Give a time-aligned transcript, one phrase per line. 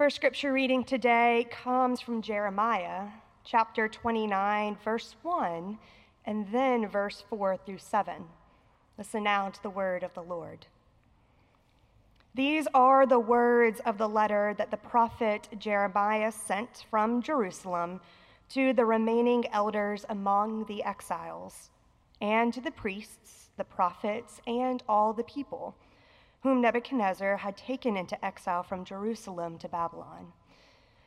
[0.00, 3.08] first scripture reading today comes from Jeremiah
[3.44, 5.78] chapter 29, verse 1,
[6.24, 8.14] and then verse 4 through 7.
[8.96, 10.64] Listen now to the word of the Lord.
[12.34, 18.00] These are the words of the letter that the prophet Jeremiah sent from Jerusalem
[18.54, 21.68] to the remaining elders among the exiles,
[22.22, 25.74] and to the priests, the prophets, and all the people,
[26.42, 30.32] whom Nebuchadnezzar had taken into exile from Jerusalem to Babylon.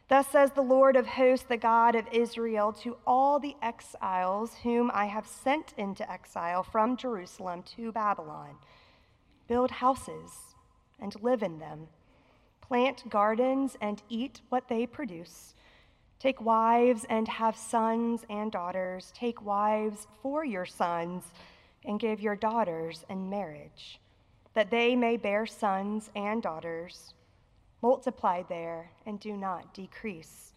[0.09, 4.91] Thus says the Lord of hosts, the God of Israel, to all the exiles whom
[4.93, 8.57] I have sent into exile from Jerusalem to Babylon
[9.47, 10.55] build houses
[10.99, 11.87] and live in them.
[12.61, 15.53] Plant gardens and eat what they produce.
[16.19, 19.11] Take wives and have sons and daughters.
[19.13, 21.23] Take wives for your sons
[21.85, 23.99] and give your daughters in marriage,
[24.53, 27.13] that they may bear sons and daughters.
[27.81, 30.53] Multiply there and do not decrease,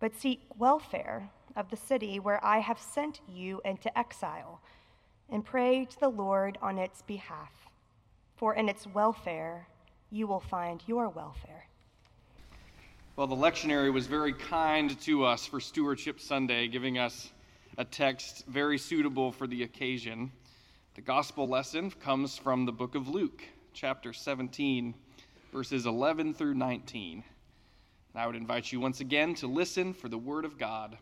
[0.00, 4.60] but seek welfare of the city where I have sent you into exile,
[5.30, 7.64] and pray to the Lord on its behalf
[8.36, 9.66] for in its welfare
[10.10, 11.66] you will find your welfare.
[13.16, 17.32] Well, the lectionary was very kind to us for Stewardship Sunday, giving us
[17.78, 20.32] a text very suitable for the occasion.
[20.94, 23.42] The gospel lesson comes from the book of Luke,
[23.72, 24.94] chapter 17,
[25.52, 27.24] verses 11 through 19.
[28.14, 30.96] And I would invite you once again to listen for the word of God.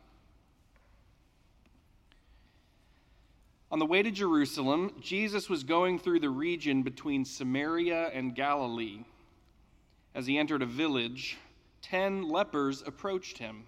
[3.71, 9.01] On the way to Jerusalem, Jesus was going through the region between Samaria and Galilee.
[10.15, 11.37] As he entered a village,
[11.83, 13.65] ten lepers approached him.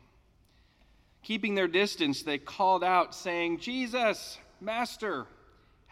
[1.23, 5.27] Keeping their distance, they called out, saying, Jesus, Master,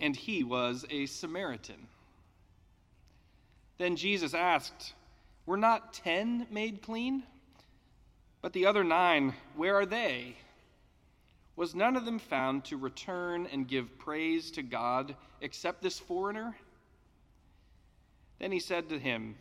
[0.00, 1.88] And he was a Samaritan.
[3.78, 4.94] Then Jesus asked,
[5.46, 7.22] Were not ten made clean?
[8.42, 10.36] But the other nine, where are they?
[11.56, 16.56] Was none of them found to return and give praise to God except this foreigner?
[18.38, 19.36] Then he said to him,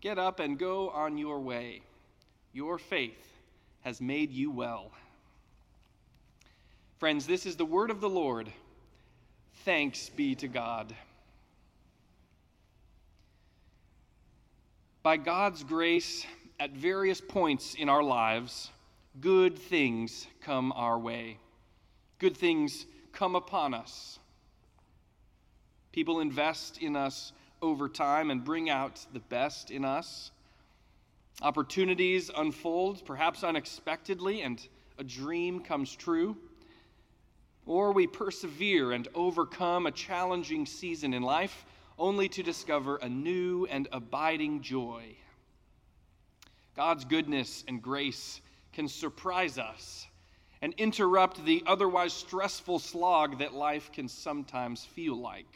[0.00, 1.82] Get up and go on your way.
[2.52, 3.26] Your faith
[3.82, 4.90] has made you well.
[6.98, 8.52] Friends, this is the word of the Lord.
[9.64, 10.94] Thanks be to God.
[15.02, 16.26] By God's grace,
[16.60, 18.70] at various points in our lives,
[19.22, 21.38] good things come our way.
[22.18, 24.18] Good things come upon us.
[25.92, 27.32] People invest in us
[27.62, 30.30] over time and bring out the best in us.
[31.40, 36.36] Opportunities unfold, perhaps unexpectedly, and a dream comes true.
[37.66, 41.64] Or we persevere and overcome a challenging season in life
[41.98, 45.16] only to discover a new and abiding joy.
[46.76, 48.40] God's goodness and grace
[48.72, 50.06] can surprise us
[50.60, 55.54] and interrupt the otherwise stressful slog that life can sometimes feel like.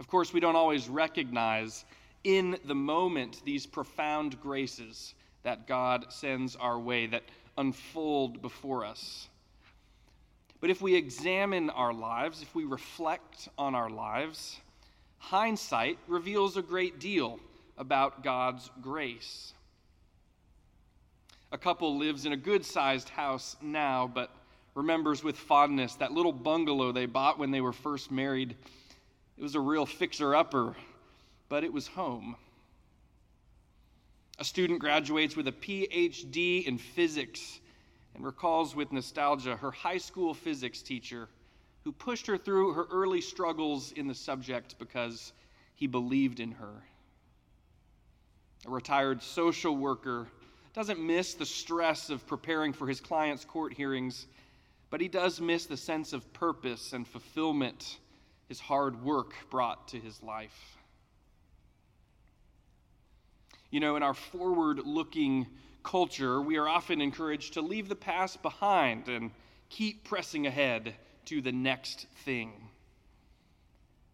[0.00, 1.84] Of course, we don't always recognize
[2.24, 7.24] in the moment these profound graces that God sends our way that
[7.56, 9.28] unfold before us.
[10.60, 14.58] But if we examine our lives, if we reflect on our lives,
[15.18, 17.38] hindsight reveals a great deal
[17.76, 19.52] about God's grace.
[21.52, 24.30] A couple lives in a good sized house now, but
[24.74, 28.54] remembers with fondness that little bungalow they bought when they were first married.
[29.36, 30.74] It was a real fixer upper,
[31.48, 32.36] but it was home.
[34.40, 37.60] A student graduates with a PhD in physics
[38.18, 41.28] and recalls with nostalgia her high school physics teacher
[41.84, 45.32] who pushed her through her early struggles in the subject because
[45.76, 46.82] he believed in her.
[48.66, 50.26] A retired social worker
[50.74, 54.26] doesn't miss the stress of preparing for his client's court hearings,
[54.90, 57.98] but he does miss the sense of purpose and fulfillment
[58.48, 60.76] his hard work brought to his life.
[63.70, 65.46] You know, in our forward looking
[65.82, 69.30] culture, we are often encouraged to leave the past behind and
[69.68, 70.94] keep pressing ahead
[71.26, 72.52] to the next thing.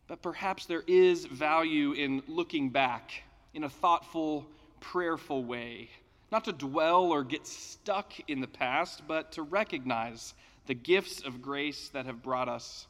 [0.07, 3.23] But perhaps there is value in looking back
[3.55, 4.47] in a thoughtful,
[4.81, 5.89] prayerful way,
[6.31, 10.35] not to dwell or get stuck in the past, but to recognize
[10.67, 12.87] the gifts of grace that have brought us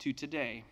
[0.00, 0.64] to today.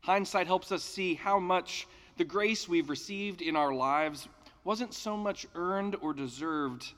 [0.00, 1.86] Hindsight helps us see how much
[2.16, 4.28] the grace we've received in our lives
[4.64, 6.92] wasn't so much earned or deserved,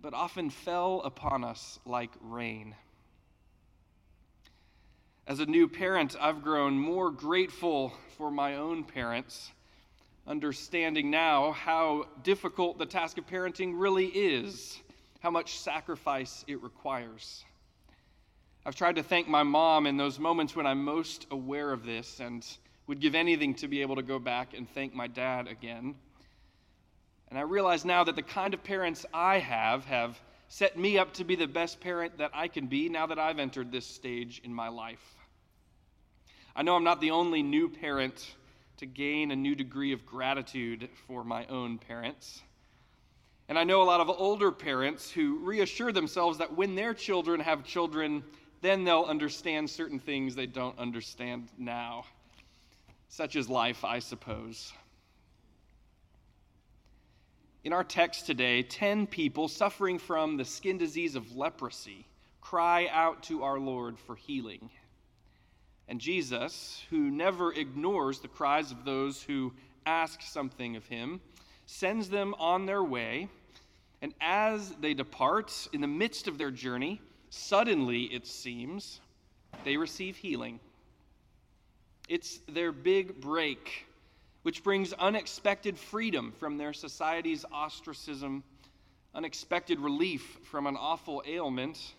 [0.00, 2.74] but often fell upon us like rain.
[5.26, 9.52] As a new parent, I've grown more grateful for my own parents,
[10.26, 14.78] understanding now how difficult the task of parenting really is,
[15.20, 17.44] how much sacrifice it requires.
[18.66, 22.20] I've tried to thank my mom in those moments when I'm most aware of this
[22.20, 22.44] and
[22.86, 25.94] would give anything to be able to go back and thank my dad again.
[27.28, 30.18] And I realize now that the kind of parents I have have
[30.48, 33.38] set me up to be the best parent that I can be now that I've
[33.38, 35.16] entered this stage in my life.
[36.54, 38.34] I know I'm not the only new parent
[38.76, 42.42] to gain a new degree of gratitude for my own parents.
[43.48, 47.40] And I know a lot of older parents who reassure themselves that when their children
[47.40, 48.22] have children,
[48.62, 52.04] then they'll understand certain things they don't understand now.
[53.08, 54.72] Such is life, I suppose.
[57.64, 62.06] In our text today, 10 people suffering from the skin disease of leprosy
[62.40, 64.70] cry out to our Lord for healing.
[65.88, 69.52] And Jesus, who never ignores the cries of those who
[69.86, 71.20] ask something of him,
[71.66, 73.28] sends them on their way.
[74.02, 77.00] And as they depart, in the midst of their journey,
[77.36, 79.00] Suddenly, it seems,
[79.64, 80.60] they receive healing.
[82.08, 83.86] It's their big break,
[84.44, 88.44] which brings unexpected freedom from their society's ostracism,
[89.14, 91.94] unexpected relief from an awful ailment,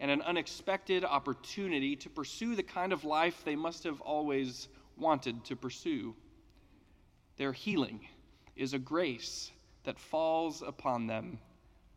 [0.00, 5.44] and an unexpected opportunity to pursue the kind of life they must have always wanted
[5.44, 6.14] to pursue.
[7.36, 8.00] Their healing
[8.56, 9.50] is a grace
[9.84, 11.38] that falls upon them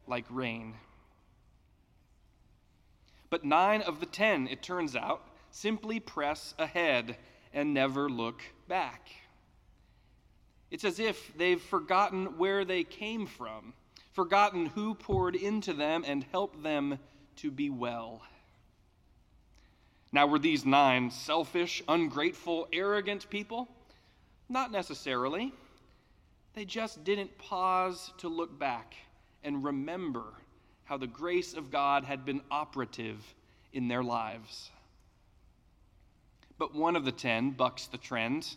[0.08, 0.74] like rain.
[3.30, 7.16] But nine of the ten, it turns out, simply press ahead
[7.54, 9.08] and never look back.
[10.72, 13.74] It's as if they've forgotten where they came from,
[14.14, 17.00] forgotten who poured into them and helped them
[17.38, 18.22] to be well.
[20.12, 23.68] Now, were these nine selfish, ungrateful, arrogant people?
[24.48, 25.54] Not necessarily.
[26.54, 28.96] They just didn't pause to look back
[29.44, 30.26] and remember
[30.86, 33.24] how the grace of God had been operative
[33.74, 34.72] in their lives.
[36.58, 38.56] But one of the ten bucks the trend.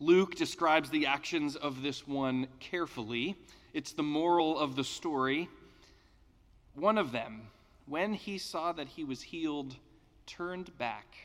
[0.00, 3.36] Luke describes the actions of this one carefully.
[3.74, 5.48] It's the moral of the story.
[6.74, 7.42] One of them,
[7.86, 9.74] when he saw that he was healed,
[10.26, 11.16] turned back.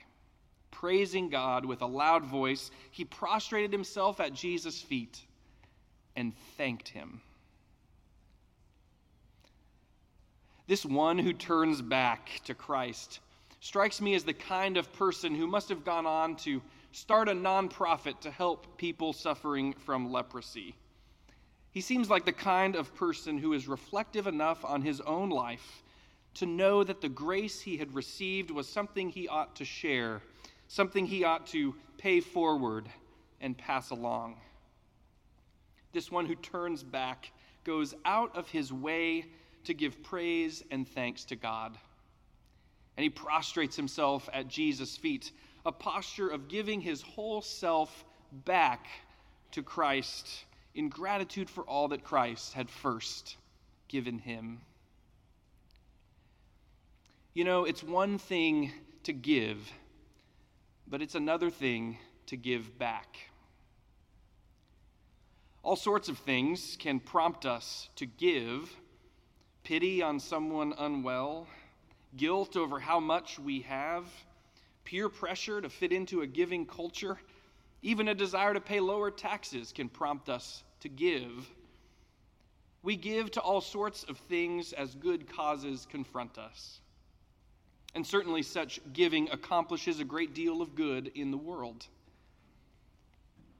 [0.71, 5.21] Praising God with a loud voice, he prostrated himself at Jesus' feet
[6.15, 7.21] and thanked him.
[10.65, 13.19] This one who turns back to Christ
[13.59, 16.61] strikes me as the kind of person who must have gone on to
[16.93, 20.75] start a nonprofit to help people suffering from leprosy.
[21.71, 25.81] He seems like the kind of person who is reflective enough on his own life
[26.35, 30.21] to know that the grace he had received was something he ought to share,
[30.67, 32.87] something he ought to pay forward
[33.41, 34.39] and pass along.
[35.93, 37.31] This one who turns back
[37.63, 39.25] goes out of his way
[39.63, 41.75] to give praise and thanks to God.
[42.97, 45.31] And he prostrates himself at Jesus' feet,
[45.65, 48.05] a posture of giving his whole self
[48.45, 48.87] back
[49.51, 53.37] to Christ in gratitude for all that Christ had first
[53.87, 54.61] given him.
[57.33, 58.71] You know, it's one thing
[59.03, 59.71] to give,
[60.87, 63.17] but it's another thing to give back.
[65.63, 68.75] All sorts of things can prompt us to give
[69.63, 71.47] pity on someone unwell,
[72.17, 74.05] guilt over how much we have,
[74.85, 77.17] peer pressure to fit into a giving culture,
[77.81, 81.49] even a desire to pay lower taxes can prompt us to give.
[82.81, 86.79] We give to all sorts of things as good causes confront us.
[87.95, 91.85] And certainly, such giving accomplishes a great deal of good in the world.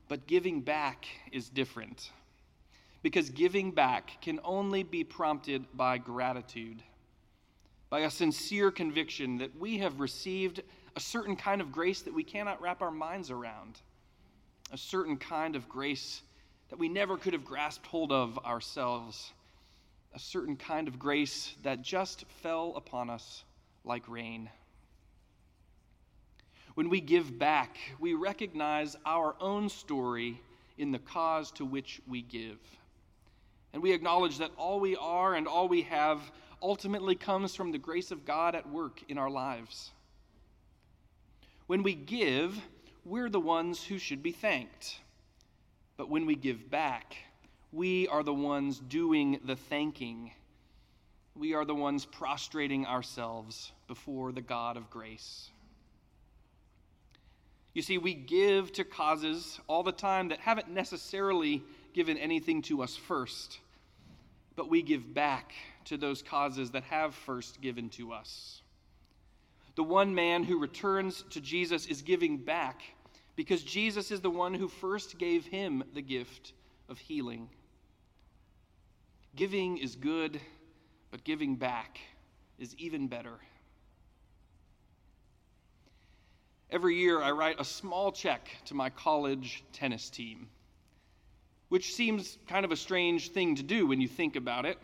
[0.07, 2.11] But giving back is different
[3.03, 6.81] because giving back can only be prompted by gratitude,
[7.89, 10.61] by a sincere conviction that we have received
[10.95, 13.79] a certain kind of grace that we cannot wrap our minds around,
[14.71, 16.21] a certain kind of grace
[16.69, 19.31] that we never could have grasped hold of ourselves,
[20.13, 23.43] a certain kind of grace that just fell upon us
[23.83, 24.49] like rain.
[26.75, 30.41] When we give back, we recognize our own story
[30.77, 32.57] in the cause to which we give.
[33.73, 36.19] And we acknowledge that all we are and all we have
[36.61, 39.91] ultimately comes from the grace of God at work in our lives.
[41.73, 42.61] When we give,
[43.03, 44.99] we're the ones who should be thanked.
[45.97, 47.15] But when we give back,
[47.71, 50.33] we are the ones doing the thanking.
[51.33, 55.49] We are the ones prostrating ourselves before the God of grace.
[57.73, 62.83] You see, we give to causes all the time that haven't necessarily given anything to
[62.83, 63.57] us first,
[64.55, 65.53] but we give back
[65.85, 68.62] to those causes that have first given to us.
[69.75, 72.81] The one man who returns to Jesus is giving back
[73.35, 76.53] because Jesus is the one who first gave him the gift
[76.89, 77.49] of healing.
[79.35, 80.39] Giving is good,
[81.09, 81.99] but giving back
[82.59, 83.39] is even better.
[86.69, 90.47] Every year, I write a small check to my college tennis team,
[91.69, 94.77] which seems kind of a strange thing to do when you think about it.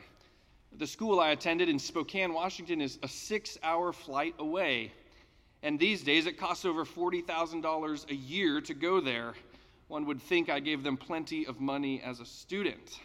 [0.77, 4.93] The school I attended in Spokane, Washington, is a six hour flight away.
[5.61, 9.33] And these days, it costs over $40,000 a year to go there.
[9.87, 12.99] One would think I gave them plenty of money as a student.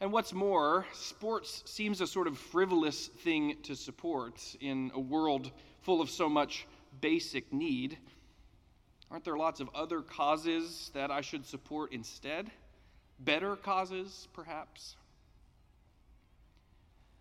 [0.00, 5.50] And what's more, sports seems a sort of frivolous thing to support in a world
[5.82, 6.66] full of so much
[7.00, 7.98] basic need.
[9.10, 12.50] Aren't there lots of other causes that I should support instead?
[13.20, 14.96] Better causes, perhaps?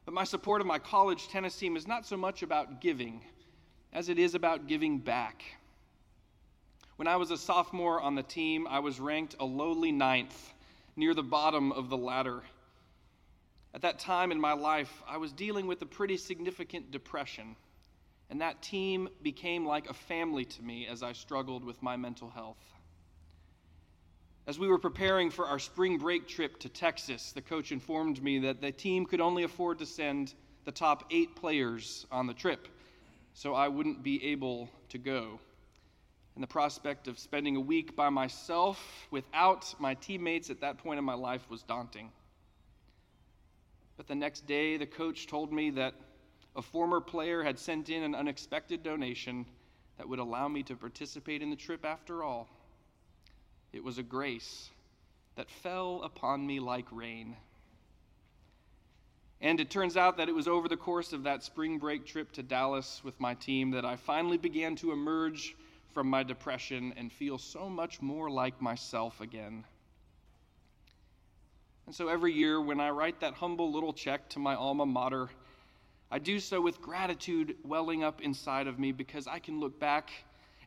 [0.05, 3.22] But my support of my college tennis team is not so much about giving
[3.91, 5.43] as it is about giving back.
[6.95, 10.53] When I was a sophomore on the team, I was ranked a lowly ninth,
[10.95, 12.43] near the bottom of the ladder.
[13.74, 17.55] At that time in my life, I was dealing with a pretty significant depression
[18.33, 22.31] and that team became like a family to me as I struggled with my mental
[22.31, 22.57] health.
[24.45, 28.39] As we were preparing for our spring break trip to Texas, the coach informed me
[28.39, 30.33] that the team could only afford to send
[30.65, 32.67] the top eight players on the trip,
[33.33, 35.39] so I wouldn't be able to go.
[36.35, 41.00] And the prospect of spending a week by myself without my teammates at that point
[41.00, 42.12] in my life was daunting.
[43.95, 45.93] But the next day, the coach told me that
[46.57, 49.45] a former player had sent in an unexpected donation
[49.97, 52.50] that would allow me to participate in the trip after all.
[53.73, 54.69] It was a grace
[55.35, 57.35] that fell upon me like rain.
[59.41, 62.31] And it turns out that it was over the course of that spring break trip
[62.33, 65.55] to Dallas with my team that I finally began to emerge
[65.93, 69.65] from my depression and feel so much more like myself again.
[71.85, 75.29] And so every year, when I write that humble little check to my alma mater,
[76.11, 80.11] I do so with gratitude welling up inside of me because I can look back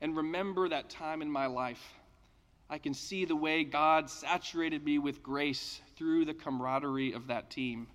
[0.01, 1.95] and remember that time in my life.
[2.69, 7.51] I can see the way God saturated me with grace through the camaraderie of that
[7.51, 7.87] team,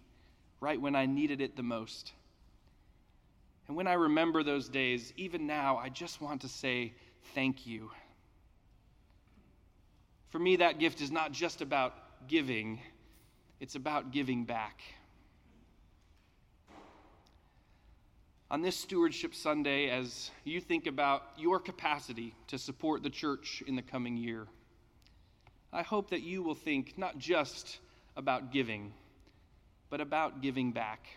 [0.61, 2.13] right when I needed it the most.
[3.67, 6.93] And when I remember those days, even now, I just want to say
[7.35, 7.91] thank you.
[10.29, 11.93] For me, that gift is not just about
[12.27, 12.79] giving,
[13.59, 14.81] it's about giving back.
[18.51, 23.77] on this Stewardship Sunday as you think about your capacity to support the church in
[23.77, 24.45] the coming year.
[25.73, 27.79] I hope that you will think not just
[28.15, 28.93] about giving,
[29.89, 31.07] but about giving back.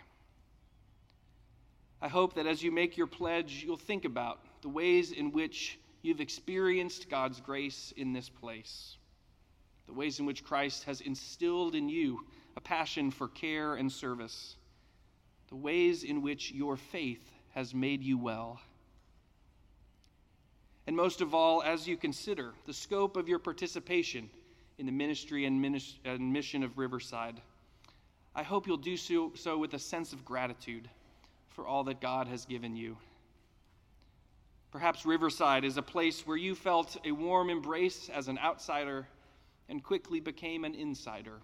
[2.01, 5.79] I hope that as you make your pledge, you'll think about the ways in which
[6.03, 8.97] you've experienced God's grace in this place,
[9.87, 14.57] the ways in which Christ has instilled in you a passion for care and service
[15.49, 18.61] the ways in which your faith has made you well.
[20.87, 24.31] And most of all, as you consider the scope of your participation
[24.79, 25.61] in the ministry and,
[26.33, 27.41] mission of Riverside,
[28.35, 30.89] I hope you'll do so, so with a sense of gratitude
[31.51, 32.97] for all that God has given you.
[34.73, 39.07] Perhaps Riverside is a place where you felt a warm embrace as an outsider
[39.69, 41.39] and quickly became an insider.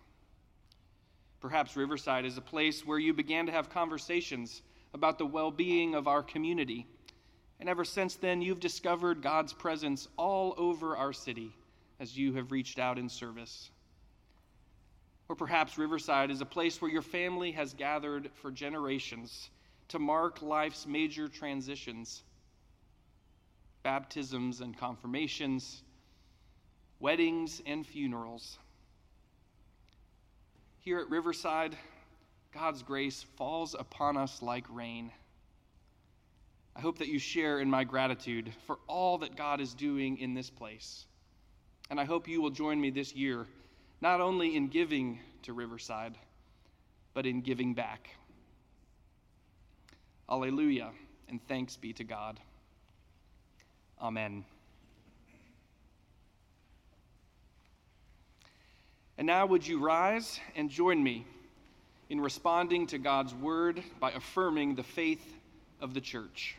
[1.40, 5.94] Perhaps Riverside is a place where you began to have conversations about the well being
[5.94, 6.86] of our community.
[7.60, 11.52] And ever since then, you've discovered God's presence all over our city
[12.00, 13.70] as you have reached out in service.
[15.28, 19.50] Or perhaps Riverside is a place where your family has gathered for generations
[19.88, 22.22] to mark life's major transitions
[23.82, 25.82] baptisms and confirmations,
[26.98, 28.58] weddings and funerals.
[30.80, 31.74] Here at Riverside,
[32.52, 35.10] God's grace falls upon us like rain.
[36.76, 40.34] I hope that you share in my gratitude for all that God is doing in
[40.34, 41.06] this place
[41.90, 43.46] And I hope you will join me this year,
[44.00, 46.16] not only in giving to Riverside,
[47.12, 48.08] but in giving back.
[50.30, 50.90] Alleluia,
[51.28, 52.38] and thanks be to God.
[54.00, 54.44] Amen.
[59.18, 61.26] And now, would you rise and join me
[62.08, 65.22] in responding to God's word by affirming the faith
[65.80, 66.56] of the church?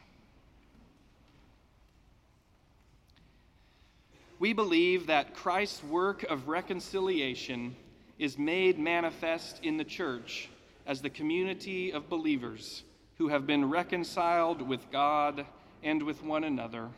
[4.42, 7.76] We believe that Christ's work of reconciliation
[8.18, 10.50] is made manifest in the church
[10.88, 12.82] as the community of believers
[13.20, 15.46] who have been reconciled with God
[15.84, 16.90] and with one another.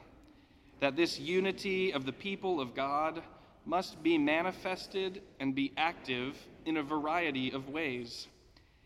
[0.79, 3.21] That this unity of the people of God
[3.65, 8.29] must be manifested and be active in a variety of ways,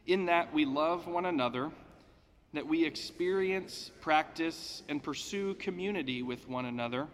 [0.07, 1.69] in that we love one another,
[2.53, 7.07] that we experience, practice, and pursue community with one another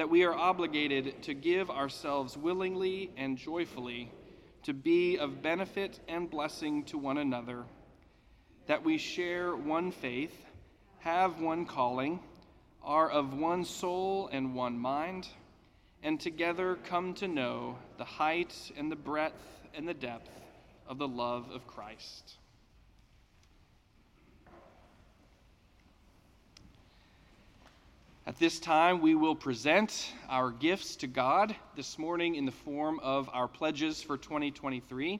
[0.00, 4.10] that we are obligated to give ourselves willingly and joyfully
[4.62, 7.64] to be of benefit and blessing to one another,
[8.66, 10.34] that we share one faith,
[11.00, 12.18] have one calling,
[12.82, 15.28] are of one soul and one mind,
[16.02, 20.30] and together come to know the height and the breadth and the depth
[20.88, 22.38] of the love of Christ.
[28.26, 33.00] At this time, we will present our gifts to God this morning in the form
[33.02, 35.18] of our pledges for 2023.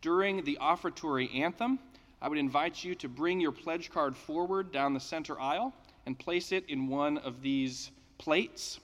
[0.00, 1.78] During the offertory anthem,
[2.22, 5.74] I would invite you to bring your pledge card forward down the center aisle
[6.06, 8.80] and place it in one of these plates.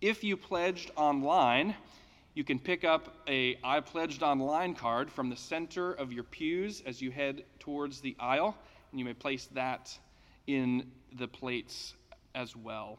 [0.00, 1.76] If you pledged online,
[2.34, 6.82] you can pick up a I pledged online card from the center of your pews
[6.84, 8.56] as you head towards the aisle,
[8.90, 9.96] and you may place that
[10.48, 11.94] in the plates
[12.34, 12.98] as well.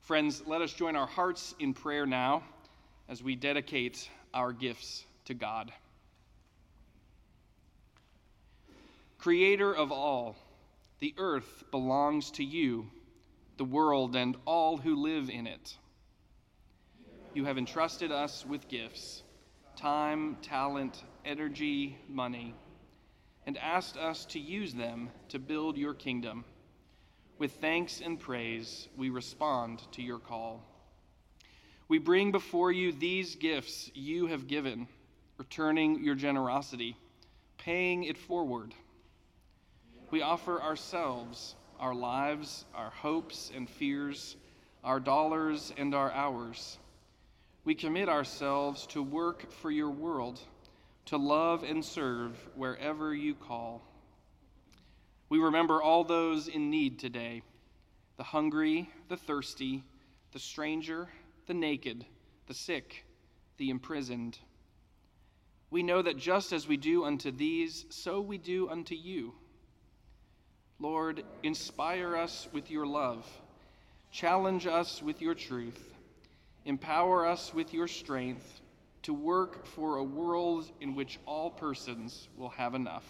[0.00, 2.42] Friends, let us join our hearts in prayer now
[3.08, 5.72] as we dedicate our gifts to God.
[9.18, 10.36] Creator of all,
[11.00, 12.86] the earth belongs to you,
[13.56, 15.76] the world and all who live in it.
[17.34, 19.22] You have entrusted us with gifts
[19.76, 22.54] time, talent, energy, money,
[23.46, 26.44] and asked us to use them to build your kingdom.
[27.38, 30.62] With thanks and praise, we respond to your call.
[31.86, 34.88] We bring before you these gifts you have given,
[35.36, 36.96] returning your generosity,
[37.58, 38.74] paying it forward.
[40.10, 44.36] We offer ourselves, our lives, our hopes and fears,
[44.82, 46.78] our dollars and our hours.
[47.66, 50.40] We commit ourselves to work for your world,
[51.06, 53.82] to love and serve wherever you call.
[55.28, 57.42] We remember all those in need today
[58.16, 59.82] the hungry, the thirsty,
[60.32, 61.08] the stranger,
[61.46, 62.06] the naked,
[62.46, 63.04] the sick,
[63.58, 64.38] the imprisoned.
[65.70, 69.34] We know that just as we do unto these, so we do unto you.
[70.78, 73.26] Lord, inspire us with your love,
[74.10, 75.94] challenge us with your truth,
[76.64, 78.60] empower us with your strength
[79.02, 83.04] to work for a world in which all persons will have enough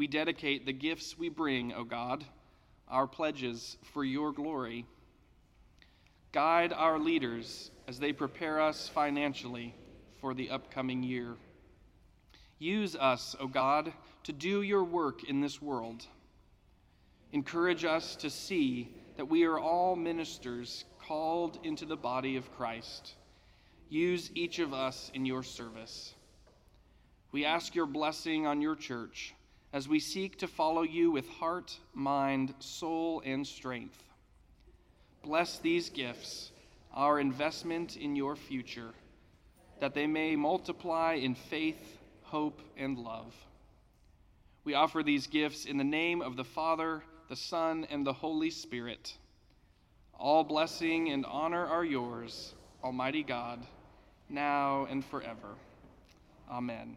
[0.00, 2.24] we dedicate the gifts we bring, O God,
[2.88, 4.86] our pledges for your glory.
[6.32, 9.74] Guide our leaders as they prepare us financially
[10.18, 11.34] for the upcoming year.
[12.58, 16.06] Use us, O God, to do your work in this world.
[17.32, 23.16] Encourage us to see that we are all ministers called into the body of Christ.
[23.90, 26.14] Use each of us in your service.
[27.32, 29.34] We ask your blessing on your church
[29.72, 34.02] as we seek to follow you with heart, mind, soul, and strength.
[35.22, 36.50] Bless these gifts,
[36.94, 38.90] our investment in your future,
[39.80, 43.34] that they may multiply in faith, hope, and love.
[44.64, 48.50] We offer these gifts in the name of the Father, the Son, and the Holy
[48.50, 49.14] Spirit.
[50.18, 53.64] All blessing and honor are yours, Almighty God,
[54.28, 55.54] now and forever.
[56.50, 56.96] Amen.